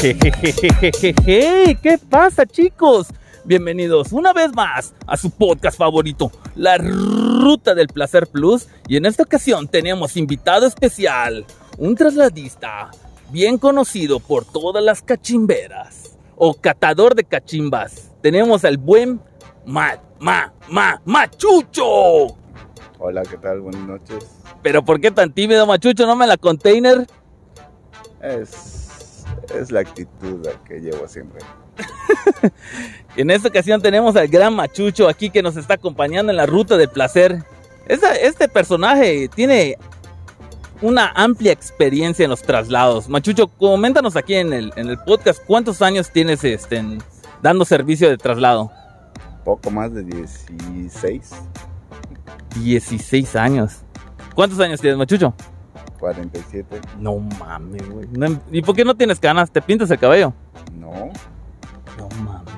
[0.00, 3.08] Jejejejejeje, ¿qué pasa chicos?
[3.44, 8.68] Bienvenidos una vez más a su podcast favorito, La Ruta del Placer Plus.
[8.86, 11.44] Y en esta ocasión tenemos invitado especial,
[11.78, 12.92] un trasladista
[13.32, 18.12] bien conocido por todas las cachimberas o catador de cachimbas.
[18.22, 19.20] Tenemos al buen
[19.66, 22.36] Ma, Ma, Ma, Machucho.
[23.00, 23.62] Hola, ¿qué tal?
[23.62, 24.28] Buenas noches.
[24.62, 26.06] Pero ¿por qué tan tímido, Machucho?
[26.06, 27.04] ¿No me la container?
[28.22, 28.87] Es,
[29.58, 31.40] es la actitud la que llevo siempre.
[33.16, 36.76] En esta ocasión tenemos al gran Machucho aquí que nos está acompañando en la ruta
[36.76, 37.42] del placer.
[37.86, 39.76] Esta- este personaje tiene
[40.82, 43.08] una amplia experiencia en los traslados.
[43.08, 47.02] Machucho, coméntanos aquí en el, en el podcast cuántos años tienes este, en-
[47.42, 48.70] dando servicio de traslado.
[49.44, 51.30] Poco más de 16,
[52.62, 53.78] 16 años.
[54.34, 55.34] ¿Cuántos años tienes, Machucho?
[55.98, 56.80] 47.
[56.98, 58.06] No mames, güey.
[58.12, 59.50] No- ¿Y por qué no tienes canas?
[59.50, 60.32] ¿Te pintas el cabello?
[60.78, 60.92] No,
[61.98, 62.54] No mames.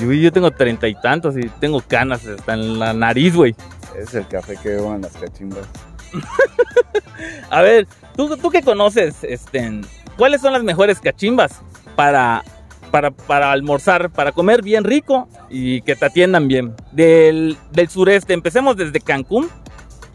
[0.00, 3.54] Y, güey, yo tengo treinta y tantos y tengo canas hasta en la nariz, güey.
[3.98, 5.66] es el café que bebo en las cachimbas.
[7.50, 7.86] A ver,
[8.16, 9.80] ¿tú, tú qué conoces, este,
[10.16, 11.60] ¿cuáles son las mejores cachimbas
[11.96, 12.44] para,
[12.90, 16.74] para, para almorzar, para comer bien rico y que te atiendan bien?
[16.92, 19.48] Del, del sureste, empecemos desde Cancún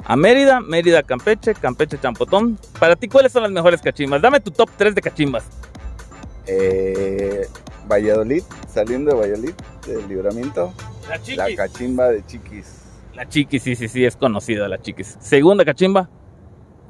[0.06, 2.58] a Mérida, Mérida, Campeche, Campeche, Champotón.
[2.80, 4.22] Para ti, ¿cuáles son las mejores cachimbas?
[4.22, 5.46] Dame tu top 3 de cachimbas.
[6.48, 7.48] Eh,
[7.90, 9.54] Valladolid, saliendo de Valladolid,
[9.88, 10.74] del libramiento,
[11.08, 12.80] La la cachimba de Chiquis.
[13.14, 15.18] La chiquis, sí, sí, sí, es conocida la chiquis.
[15.20, 16.10] Segunda cachimba,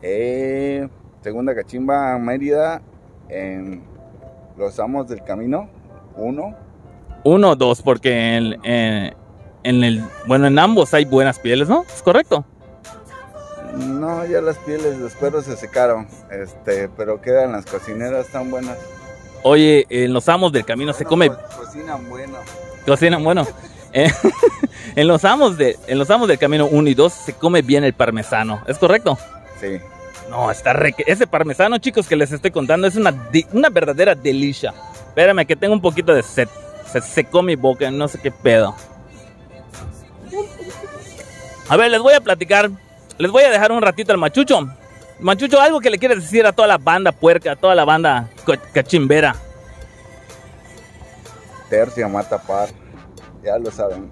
[0.02, 0.88] Eh,
[1.22, 2.82] segunda cachimba, Mérida,
[3.30, 3.84] en
[4.58, 5.70] Los Amos del Camino,
[6.16, 6.56] uno.
[7.24, 9.14] uno o dos, porque en, en-
[9.66, 11.84] en el, bueno, en ambos hay buenas pieles, ¿no?
[11.94, 12.46] ¿Es correcto?
[13.74, 18.78] No, ya las pieles, los cueros se secaron, este, pero quedan las cocineras tan buenas.
[19.42, 22.38] Oye, en los amos del camino se come, co- Cocinan bueno.
[22.86, 23.48] cocinan, bueno,
[23.94, 24.12] eh,
[24.96, 27.84] en los amos de, en los amos del camino 1 y 2 se come bien
[27.84, 29.18] el parmesano, ¿es correcto?
[29.60, 29.80] Sí.
[30.30, 34.14] No, está re, ese parmesano, chicos, que les estoy contando es una, de- una verdadera
[34.16, 34.74] delicia.
[35.10, 36.48] Espérame, que tengo un poquito de sed,
[36.92, 38.76] se secó mi boca, no sé qué pedo.
[41.70, 42.70] A ver, les voy a platicar,
[43.18, 44.68] les voy a dejar un ratito al machucho.
[45.20, 48.30] Machucho, algo que le quieres decir a toda la banda puerca, a toda la banda
[48.74, 49.36] cachimbera.
[51.70, 52.70] Tercia mata par.
[53.44, 54.10] Ya lo saben.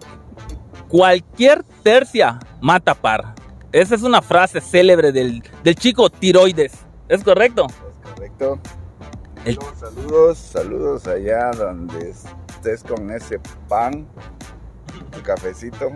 [0.88, 3.34] Cualquier tercia mata par.
[3.72, 6.74] Esa es una frase célebre del, del chico tiroides.
[7.08, 7.68] ¿Es correcto?
[7.68, 8.60] Es correcto.
[9.46, 14.08] El- Saludos, saludos allá donde estés con ese pan,
[15.12, 15.92] tu cafecito.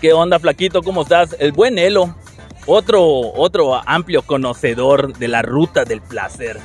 [0.00, 0.82] ¿Qué onda, flaquito?
[0.82, 1.34] ¿Cómo estás?
[1.38, 2.14] El buen Elo.
[2.66, 6.58] Otro, otro amplio conocedor de la ruta del placer.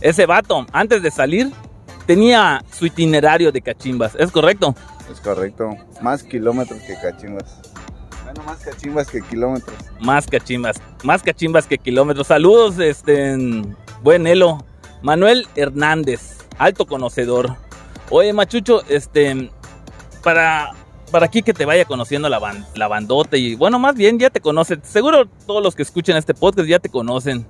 [0.00, 1.50] Ese vato, antes de salir,
[2.06, 4.14] tenía su itinerario de cachimbas.
[4.14, 4.74] ¿Es correcto?
[5.10, 5.70] Es correcto.
[6.00, 7.60] Más kilómetros que cachimbas.
[8.22, 9.76] Bueno, más cachimbas que kilómetros.
[10.00, 10.80] Más cachimbas.
[11.02, 12.26] Más cachimbas que kilómetros.
[12.28, 13.36] Saludos, este.
[14.02, 14.64] Buen Elo.
[15.02, 16.38] Manuel Hernández.
[16.58, 17.56] Alto conocedor.
[18.10, 19.50] Oye, Machucho, este.
[20.22, 20.72] Para.
[21.10, 24.28] Para aquí que te vaya conociendo la, ban- la bandota y bueno, más bien ya
[24.30, 24.80] te conocen.
[24.84, 27.46] Seguro todos los que escuchen este podcast ya te conocen.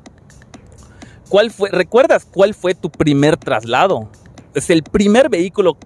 [1.28, 1.68] ¿Cuál fue?
[1.70, 4.08] ¿Recuerdas cuál fue tu primer traslado?
[4.54, 5.76] Es el primer vehículo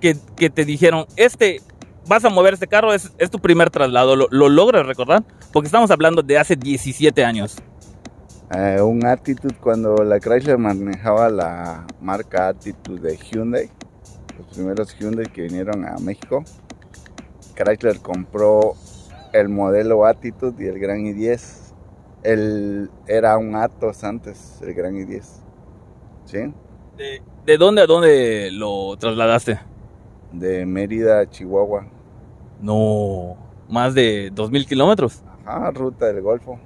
[0.00, 1.60] que, que te dijeron, este,
[2.06, 4.16] vas a mover este carro, es, es tu primer traslado.
[4.16, 5.24] ¿Lo, lo logras recordar?
[5.52, 7.56] Porque estamos hablando de hace 17 años.
[8.56, 13.68] Eh, un Attitude cuando la Chrysler manejaba la marca Attitude de Hyundai.
[14.38, 16.44] Los primeros Hyundai que vinieron a México.
[17.58, 18.74] Chrysler compró
[19.32, 21.74] el modelo Attitude y el Gran i10.
[22.22, 25.24] El, era un Atos antes, el Gran i10.
[26.24, 26.38] ¿Sí?
[26.96, 29.58] ¿De, de dónde a dónde lo trasladaste?
[30.32, 31.86] De Mérida a Chihuahua.
[32.60, 33.36] No,
[33.68, 35.22] más de 2.000 kilómetros.
[35.44, 36.58] Ajá, ruta del Golfo.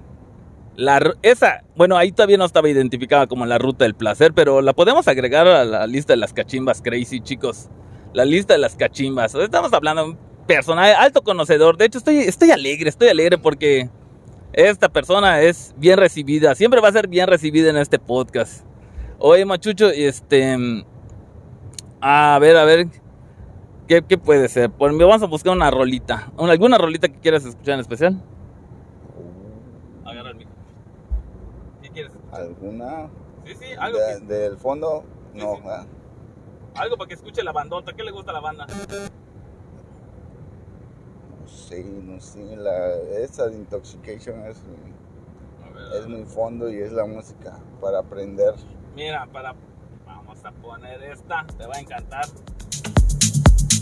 [0.74, 4.72] La, esa, bueno, ahí todavía no estaba identificada como la ruta del placer, pero la
[4.72, 7.68] podemos agregar a la lista de las cachimbas crazy, chicos.
[8.14, 9.34] La lista de las cachimbas.
[9.34, 10.16] Estamos hablando
[10.46, 11.76] personaje alto conocedor.
[11.76, 13.88] De hecho, estoy, estoy alegre, estoy alegre porque
[14.52, 16.54] esta persona es bien recibida.
[16.54, 18.64] Siempre va a ser bien recibida en este podcast.
[19.18, 20.56] Oye, Machucho, este.
[22.00, 22.86] A ver, a ver.
[23.88, 24.70] ¿Qué, qué puede ser?
[24.70, 26.32] Pues vamos a buscar una rolita.
[26.38, 28.22] ¿Alguna rolita que quieras escuchar en especial?
[30.04, 30.52] Agarra el micro.
[31.82, 32.12] ¿Qué quieres?
[32.32, 33.08] ¿Alguna?
[33.44, 35.04] Sí, sí, De- del fondo,
[35.34, 35.40] no.
[35.40, 35.62] Sí, sí.
[35.64, 35.86] ¿verdad?
[36.74, 37.92] algo para que escuche la bandota.
[37.92, 38.66] ¿Qué le gusta a la banda?
[41.80, 42.54] No sé.
[42.56, 44.58] La, esa de Intoxication es,
[45.74, 48.52] ver, es muy fondo y es la música para aprender.
[48.94, 49.54] Mira, para.
[50.04, 51.46] Vamos a poner esta.
[51.56, 52.26] Te va a encantar.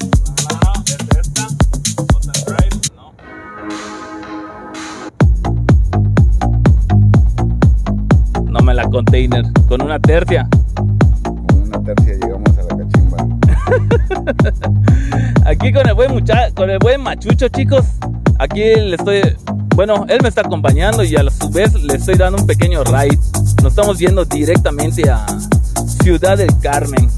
[0.05, 0.85] No, no, no.
[0.87, 1.49] Es esta.
[1.97, 2.79] Button drive.
[2.95, 3.13] No.
[8.53, 9.45] No me la container.
[9.69, 10.49] Con una tercia.
[10.77, 13.17] Con una tercia llegamos a la cachimba.
[15.51, 17.85] Aquí con el buen muchacho, con el buen machucho, chicos.
[18.39, 19.37] Aquí le estoy.
[19.75, 23.19] Bueno, él me está acompañando y a su vez le estoy dando un pequeño ride.
[23.61, 25.27] Nos estamos yendo directamente a
[26.05, 27.11] Ciudad del Carmen.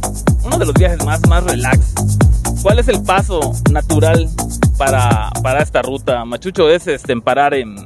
[0.45, 1.93] Uno de los viajes más, más relax.
[2.63, 4.27] ¿Cuál es el paso natural
[4.79, 6.25] para, para esta ruta?
[6.25, 7.77] Machucho es este, parar en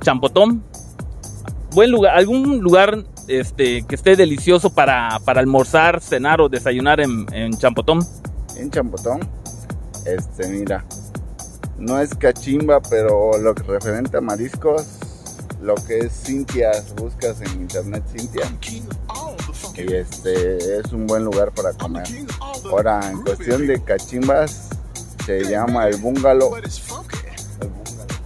[0.00, 0.64] Champotón.
[1.72, 7.26] Buen lugar, algún lugar este, que esté delicioso para, para almorzar, cenar o desayunar en,
[7.34, 7.98] en Champotón.
[8.56, 9.20] En Champotón,
[10.04, 10.84] este, mira,
[11.78, 14.86] no es cachimba, pero lo que referente a mariscos,
[15.62, 18.50] lo que es Cintia, buscas en internet Cintia.
[19.76, 22.06] Y este es un buen lugar para comer.
[22.64, 24.68] Ahora, en cuestión de cachimbas,
[25.26, 26.54] se llama el bungalow.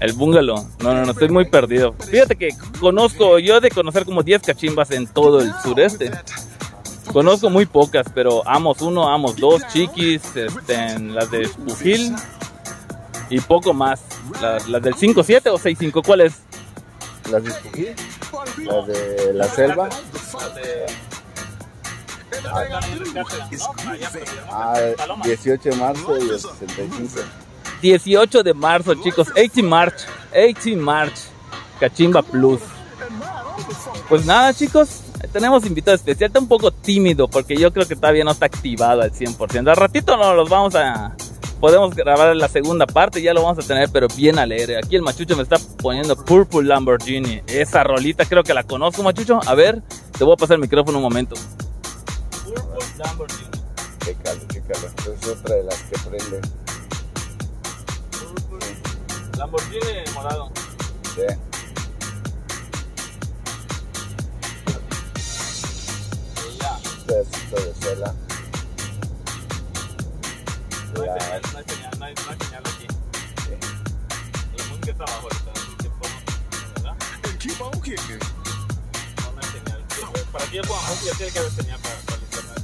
[0.00, 0.68] El bungalow.
[0.80, 1.92] No, no, no, estoy muy perdido.
[1.92, 6.10] Fíjate que conozco, yo he de conocer como 10 cachimbas en todo el sureste.
[7.12, 12.14] Conozco muy pocas, pero amos uno, amos dos, chiquis, este, las de Bujil
[13.30, 14.00] y poco más.
[14.40, 16.34] Las, las del 5-7 o 6-5, ¿cuál es?
[17.30, 17.94] Las de Bujil,
[18.66, 19.88] las de la selva.
[24.50, 24.74] Ah,
[25.24, 27.20] 18 de marzo y el 65.
[27.80, 29.28] 18 de marzo, chicos.
[29.34, 30.06] 18 March.
[30.32, 31.18] 18 March.
[31.80, 32.60] Cachimba Plus.
[34.08, 35.02] Pues nada, chicos.
[35.32, 36.28] Tenemos invitado especial.
[36.28, 39.68] Está un poco tímido porque yo creo que todavía no está activado al 100%.
[39.68, 41.16] Al ratito no los vamos a.
[41.60, 44.78] Podemos grabar la segunda parte, ya lo vamos a tener, pero bien alegre.
[44.78, 47.42] Aquí el machucho me está poniendo Purple Lamborghini.
[47.48, 49.40] Esa rolita creo que la conozco, machucho.
[49.44, 49.82] A ver,
[50.16, 51.34] te voy a pasar el micrófono un momento.
[52.44, 52.62] Purple
[52.98, 53.48] Lamborghini.
[54.04, 54.86] Chécalo, chécalo.
[54.86, 56.40] Es otra de las que prende.
[59.36, 60.50] Lamborghini morado.
[61.16, 61.47] Sí.
[67.18, 68.14] Pedacito de suela.
[70.94, 72.86] No hay señal, no hay señal, no hay, no hay señal aquí.
[74.56, 76.18] La música está abajo ahorita, así que pongo,
[76.76, 76.94] ¿verdad?
[79.18, 79.80] No, no hay señal.
[80.30, 82.62] Para ponga música tiene que haber señal para, para el internet.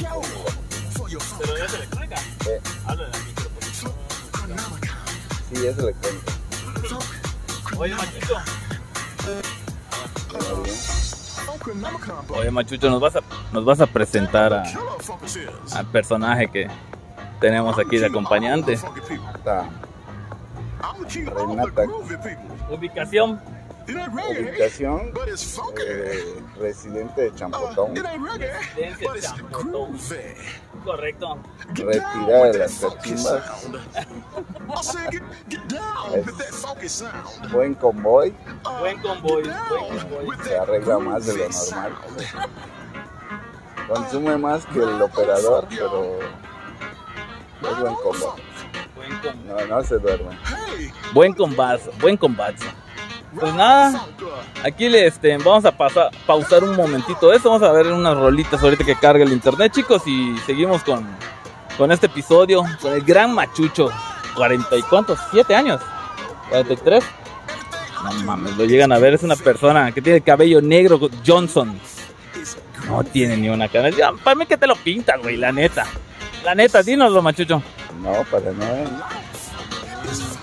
[0.00, 0.12] ya
[1.38, 2.16] Pero ya es electrónica.
[2.16, 2.50] Sí,
[2.84, 3.18] Habla de la
[5.54, 6.32] sí, es electrónica.
[7.78, 8.36] Oye, Machucho.
[10.32, 11.09] Muy bien.
[12.40, 13.20] Oye, Machucho, nos vas a,
[13.52, 14.64] nos vas a presentar a-
[15.76, 16.68] al personaje que
[17.40, 18.72] tenemos aquí de acompañante.
[21.24, 21.82] Renata.
[22.70, 23.40] Ubicación.
[23.88, 25.12] Ubicación,
[25.86, 28.38] eh, residente de Champotón, Champotón.
[30.84, 31.38] Correcto.
[31.74, 33.42] retirada de las cachimbas,
[37.52, 38.34] buen convoy,
[38.80, 40.36] Buen convoy, buen convoy.
[40.44, 41.92] se arregla más de lo normal.
[43.88, 48.42] Consume más que el operador, pero es buen convoy.
[49.46, 50.38] No, no se duerme.
[51.12, 52.64] Buen combate, buen combate.
[53.38, 54.06] Pues nada,
[54.64, 58.84] aquí le este, vamos a pausar un momentito eso, vamos a ver unas rolitas ahorita
[58.84, 61.06] que carga el internet, chicos, y seguimos con,
[61.78, 63.88] con este episodio, con el gran machucho,
[64.34, 65.80] 40 y cuántos, 7 años,
[66.48, 67.04] 43.
[68.02, 71.78] No mames, lo llegan a ver, es una persona que tiene el cabello negro, Johnson.
[72.88, 73.90] No tiene ni una cara.
[74.24, 75.86] Para mí que te lo pintas, güey, la neta.
[76.44, 77.62] La neta, dínoslo, machucho.
[78.02, 79.19] No, para nada.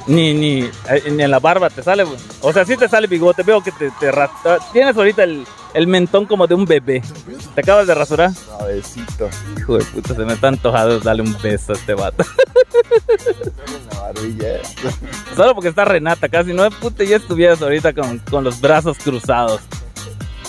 [0.08, 2.18] Ni, ni, eh, ni en la barba te sale, güey.
[2.42, 3.44] O sea, sí te sale bigote.
[3.44, 7.02] Veo que te, te ras- ah, Tienes ahorita el, el mentón como de un bebé.
[7.56, 8.34] ¿Te acabas de rasurar?
[8.34, 9.30] Suavecito.
[9.58, 12.24] Hijo de puta, se me está antojado darle un beso a este vato.
[14.02, 14.60] Barbilla.
[15.36, 19.62] Solo porque está Renata, casi no puta, ya estuvieras ahorita con, con los brazos cruzados.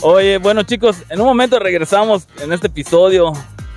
[0.03, 3.33] Oye, bueno chicos, en un momento regresamos en este episodio.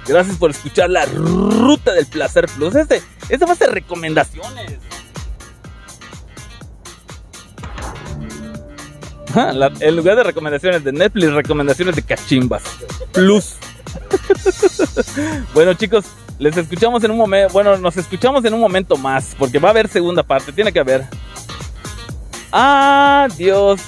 [0.08, 2.76] Gracias por escuchar la ruta del placer plus.
[2.76, 4.78] Este, este va a ser recomendaciones.
[9.54, 12.64] la- en lugar de recomendaciones de Netflix, recomendaciones de cachimbas.
[13.14, 13.56] Plus.
[15.54, 16.06] bueno chicos,
[16.40, 17.54] les escuchamos en un momento.
[17.54, 19.36] Bueno, nos escuchamos en un momento más.
[19.38, 20.52] Porque va a haber segunda parte.
[20.52, 21.06] Tiene que haber.
[22.52, 23.82] Adiós.